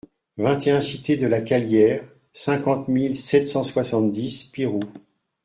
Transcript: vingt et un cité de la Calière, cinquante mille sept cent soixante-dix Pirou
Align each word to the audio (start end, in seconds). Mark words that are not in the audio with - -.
vingt 0.37 0.65
et 0.65 0.71
un 0.71 0.81
cité 0.81 1.15
de 1.15 1.27
la 1.27 1.43
Calière, 1.43 2.03
cinquante 2.33 2.87
mille 2.87 3.15
sept 3.15 3.45
cent 3.45 3.61
soixante-dix 3.61 4.45
Pirou 4.45 4.79